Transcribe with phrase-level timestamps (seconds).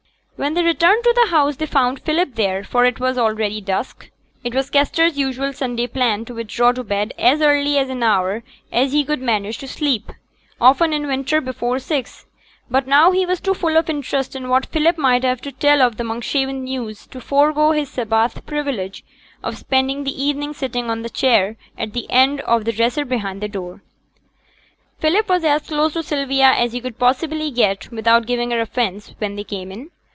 [0.37, 4.09] When they returned to the house they found Philip there, for it was already dusk.
[4.43, 8.41] It was Kester's usual Sunday plan to withdraw to bed at as early an hour
[8.71, 10.11] as he could manage to sleep,
[10.59, 12.25] often in winter before six;
[12.71, 15.79] but now he was too full of interest in what Philip might have to tell
[15.79, 19.03] of Monkshaven news to forego his Sabbath privilege
[19.43, 23.41] of spending the evening sitting on the chair at the end of the dresser behind
[23.43, 23.83] the door.
[24.97, 29.13] Philip was as close to Sylvia as he could possibly get without giving her offence,
[29.19, 29.91] when they came in.